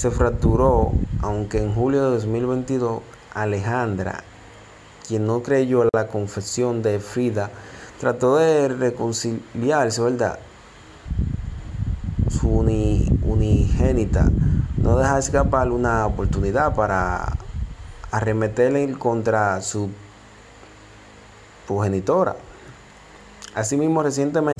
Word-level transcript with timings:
se 0.00 0.10
fracturó, 0.10 0.92
aunque 1.20 1.58
en 1.58 1.74
julio 1.74 2.04
de 2.04 2.10
2022 2.12 3.02
Alejandra, 3.34 4.24
quien 5.06 5.26
no 5.26 5.42
creyó 5.42 5.86
la 5.92 6.06
confesión 6.06 6.80
de 6.80 7.00
Frida, 7.00 7.50
trató 7.98 8.38
de 8.38 8.68
reconciliarse, 8.68 10.00
¿verdad? 10.00 10.38
Su 12.30 12.48
unigénita 12.48 14.30
no 14.78 14.96
deja 14.96 15.18
escapar 15.18 15.70
una 15.70 16.06
oportunidad 16.06 16.74
para 16.74 17.36
arremeterle 18.10 18.94
contra 18.94 19.60
su 19.60 19.90
progenitora. 21.66 22.36
Asimismo, 23.54 24.02
recientemente... 24.02 24.59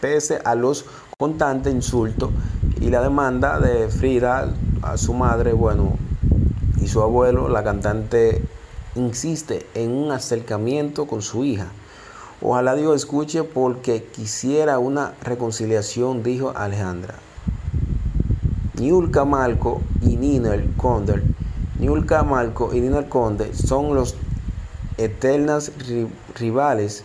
Pese 0.00 0.40
a 0.44 0.54
los 0.56 0.84
constantes 1.16 1.72
insultos 1.72 2.30
y 2.80 2.90
la 2.90 3.00
demanda 3.00 3.60
de 3.60 3.88
Frida 3.88 4.52
a 4.82 4.96
su 4.96 5.14
madre, 5.14 5.52
bueno, 5.52 5.96
y 6.80 6.88
su 6.88 7.02
abuelo, 7.02 7.48
la 7.48 7.62
cantante 7.62 8.42
insiste 8.96 9.66
en 9.74 9.92
un 9.92 10.10
acercamiento 10.10 11.06
con 11.06 11.22
su 11.22 11.44
hija. 11.44 11.68
Ojalá 12.42 12.74
Dios 12.74 12.96
escuche 12.96 13.44
porque 13.44 14.02
quisiera 14.04 14.78
una 14.78 15.14
reconciliación, 15.22 16.22
dijo 16.22 16.52
Alejandra. 16.56 17.14
Niulka 18.74 19.24
Malco 19.24 19.80
y 20.02 20.16
Ninel 20.16 20.74
Conde, 20.76 21.22
Niulka 21.78 22.24
Malco 22.24 22.74
y 22.74 22.80
Ninel 22.80 23.08
Conde 23.08 23.54
son 23.54 23.94
los 23.94 24.16
eternas 24.98 25.72
rivales 26.34 27.04